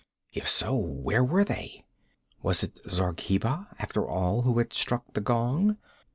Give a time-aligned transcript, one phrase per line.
[0.33, 1.85] If so, where were they?
[2.41, 5.77] Was it Zargheba, after all, who had struck the gong?